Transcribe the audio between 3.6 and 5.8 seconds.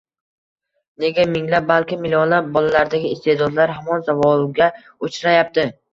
hamon zavolga uchrayapti?